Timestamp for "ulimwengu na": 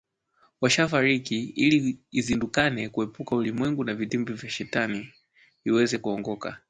3.35-3.93